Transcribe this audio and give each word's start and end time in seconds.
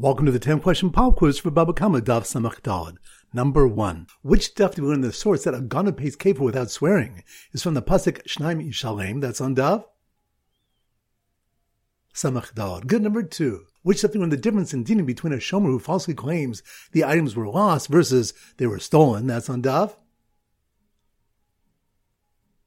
Welcome 0.00 0.24
to 0.24 0.32
the 0.32 0.38
10 0.38 0.60
question 0.60 0.88
pop 0.88 1.16
quiz 1.16 1.38
for 1.38 1.50
Baba 1.50 1.74
Kama 1.74 2.00
Daf 2.00 2.22
Samach 2.22 2.62
Daled. 2.62 2.96
Number 3.34 3.68
one. 3.68 4.06
Which 4.22 4.54
daf 4.54 4.74
do 4.74 4.80
we 4.80 4.88
learn 4.88 5.02
the 5.02 5.12
source 5.12 5.44
that 5.44 5.52
a 5.52 5.58
ganav 5.58 5.98
pays 5.98 6.16
kefil 6.16 6.38
without 6.38 6.70
swearing 6.70 7.22
is 7.52 7.62
from 7.62 7.74
the 7.74 7.82
pasuk 7.82 8.22
Shnaim 8.26 8.66
Yishalem, 8.66 9.20
that's 9.20 9.42
on 9.42 9.54
Daf? 9.54 9.84
Samach 12.14 12.54
Daled. 12.54 12.86
Good 12.86 13.02
number 13.02 13.22
two. 13.22 13.66
Which 13.82 13.98
daf 13.98 14.12
do 14.12 14.18
we 14.18 14.22
learn 14.22 14.30
the 14.30 14.38
difference 14.38 14.72
in 14.72 14.86
dinim 14.86 15.04
between 15.04 15.34
a 15.34 15.36
shomer 15.36 15.66
who 15.66 15.78
falsely 15.78 16.14
claims 16.14 16.62
the 16.92 17.04
items 17.04 17.36
were 17.36 17.46
lost 17.46 17.88
versus 17.88 18.32
they 18.56 18.66
were 18.66 18.78
stolen, 18.78 19.26
that's 19.26 19.50
on 19.50 19.60
Daf? 19.60 19.96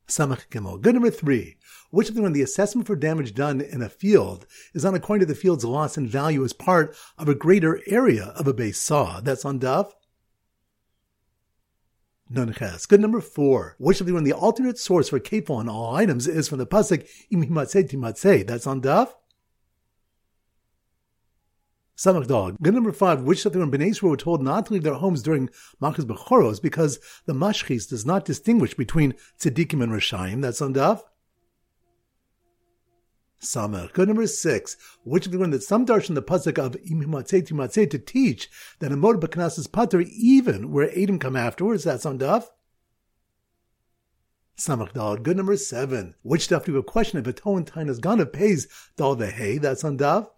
Samach 0.07 0.47
Gimel. 0.49 0.81
Good 0.81 0.95
number 0.95 1.09
three. 1.09 1.57
Which 1.91 2.09
of 2.09 2.15
them 2.15 2.23
when 2.23 2.33
the 2.33 2.41
assessment 2.41 2.87
for 2.87 2.95
damage 2.95 3.33
done 3.33 3.61
in 3.61 3.81
a 3.81 3.89
field 3.89 4.45
is 4.73 4.83
done 4.83 4.95
according 4.95 5.27
to 5.27 5.33
the 5.33 5.39
field's 5.39 5.63
loss 5.63 5.97
in 5.97 6.07
value 6.07 6.43
as 6.43 6.53
part 6.53 6.95
of 7.17 7.29
a 7.29 7.35
greater 7.35 7.81
area 7.87 8.33
of 8.35 8.47
a 8.47 8.53
base 8.53 8.81
saw? 8.81 9.19
That's 9.19 9.45
on 9.45 9.59
Daf. 9.59 9.91
Nun 12.29 12.53
Ches. 12.53 12.85
Good 12.87 12.99
number 12.99 13.21
four. 13.21 13.75
Which 13.77 14.01
of 14.01 14.07
them 14.07 14.15
when 14.15 14.23
the 14.23 14.33
alternate 14.33 14.79
source 14.79 15.09
for 15.09 15.19
kefil 15.19 15.57
on 15.57 15.69
all 15.69 15.95
items 15.95 16.27
is 16.27 16.49
from 16.49 16.57
the 16.57 16.65
pasuk 16.65 17.07
im 17.29 17.45
himatzeh 17.45 17.89
timatzeh? 17.89 18.47
That's 18.47 18.65
on 18.65 18.81
Daf. 18.81 19.09
Samach 21.95 22.27
dog. 22.27 22.57
Good 22.61 22.73
number 22.73 22.91
five, 22.91 23.21
which 23.21 23.45
of 23.45 23.53
the 23.53 23.59
Bnei 23.59 23.89
Israel 23.89 24.11
were 24.11 24.17
told 24.17 24.41
not 24.41 24.65
to 24.65 24.73
leave 24.73 24.83
their 24.83 24.95
homes 24.95 25.21
during 25.21 25.49
Makas 25.81 26.05
Bechoros 26.05 26.61
because 26.61 26.99
the 27.25 27.33
Mashchis 27.33 27.87
does 27.87 28.05
not 28.05 28.25
distinguish 28.25 28.73
between 28.73 29.13
tzaddikim 29.39 29.83
and 29.83 29.91
Rishayim. 29.91 30.41
That's 30.41 30.61
on 30.61 30.73
Daf. 30.73 31.01
Samach. 33.43 33.93
Good 33.93 34.07
number 34.07 34.25
six, 34.25 34.77
which 35.03 35.27
one 35.27 35.51
that 35.51 35.61
some 35.61 35.85
darshan 35.85 36.15
the 36.15 36.23
pasuk 36.23 36.57
of 36.57 36.73
Imimatzeh 36.81 37.45
Timatzeh 37.47 37.89
to 37.91 37.99
teach 37.99 38.49
that 38.79 38.91
a 38.91 38.95
modeh 38.95 39.19
b'knas 39.19 39.59
is 39.59 39.67
patur 39.67 40.07
even 40.07 40.71
where 40.71 40.87
eidim 40.89 41.19
come 41.19 41.35
afterwards. 41.35 41.83
That's 41.83 42.05
on 42.05 42.19
Daf. 42.19 42.45
Samach 44.57 44.93
dal. 44.93 45.17
Good 45.17 45.37
number 45.37 45.57
seven. 45.57 46.15
Which 46.23 46.45
stuff 46.45 46.65
do 46.65 46.77
a 46.77 46.83
question 46.83 47.19
if 47.19 47.27
a 47.27 47.33
Toan 47.33 47.65
Tainas 47.65 47.99
Gana 47.99 48.25
pays 48.25 48.67
dal 48.95 49.15
the 49.15 49.29
hay? 49.29 49.57
That's 49.57 49.83
on 49.83 49.97
Daf. 49.97 50.29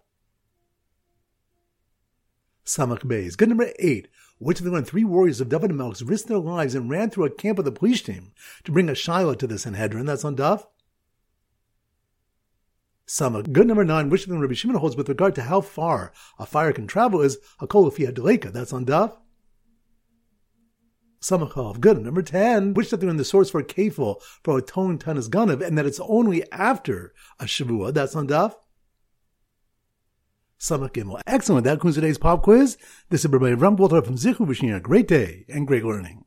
Samach 2.66 3.04
Beis. 3.04 3.36
Good 3.36 3.48
number 3.48 3.70
eight. 3.78 4.08
Which 4.38 4.60
of 4.60 4.66
the 4.66 4.82
three 4.82 5.04
warriors 5.04 5.40
of 5.40 5.48
David 5.48 5.70
and 5.70 5.80
Melch 5.80 6.06
risked 6.06 6.28
their 6.28 6.38
lives 6.38 6.74
and 6.74 6.90
ran 6.90 7.08
through 7.08 7.24
a 7.24 7.30
camp 7.30 7.58
of 7.58 7.64
the 7.64 7.72
Plishtim 7.72 8.32
to 8.64 8.72
bring 8.72 8.88
a 8.88 8.92
sheilah 8.92 9.38
to 9.38 9.46
the 9.46 9.58
Sanhedrin? 9.58 10.04
That's 10.04 10.24
on 10.24 10.36
Daf. 10.36 10.66
Samach. 13.06 13.52
Good 13.52 13.66
number 13.66 13.84
nine. 13.84 14.10
Which 14.10 14.24
of 14.24 14.28
them 14.28 14.40
Rabbi 14.40 14.54
Shimon 14.54 14.76
holds 14.76 14.96
with 14.96 15.08
regard 15.08 15.34
to 15.36 15.44
how 15.44 15.60
far 15.62 16.12
a 16.38 16.44
fire 16.44 16.72
can 16.72 16.86
travel 16.86 17.22
is 17.22 17.38
a 17.60 17.66
Hakol 17.66 17.90
Deleka. 17.90 18.52
That's 18.52 18.72
on 18.72 18.84
Daf. 18.84 19.16
Samachov. 21.22 21.80
Good. 21.80 22.02
Number 22.02 22.22
10, 22.22 22.74
which 22.74 22.90
that 22.90 23.00
they're 23.00 23.08
in 23.08 23.16
the 23.16 23.24
source 23.24 23.50
for 23.50 23.62
kefil 23.62 24.20
for 24.42 24.58
a 24.58 24.62
tone 24.62 24.98
tanas 24.98 25.28
ganav, 25.28 25.64
and 25.64 25.78
that 25.78 25.86
it's 25.86 26.00
only 26.00 26.50
after 26.52 27.14
a 27.40 27.44
shavua. 27.44 27.94
That's 27.94 28.14
on 28.14 28.28
Daf. 28.28 28.54
Samach 30.66 30.92
Gimel. 30.92 31.20
Excellent. 31.28 31.64
That 31.64 31.74
concludes 31.74 31.96
today's 31.96 32.18
pop 32.18 32.42
quiz. 32.42 32.76
This 33.08 33.24
is 33.24 33.30
Ram 33.30 33.76
Walter 33.76 34.02
from 34.02 34.16
Zichu 34.16 34.40
wishing 34.40 34.68
you 34.68 34.76
a 34.76 34.80
great 34.80 35.06
day 35.06 35.44
and 35.48 35.64
great 35.64 35.84
learning. 35.84 36.24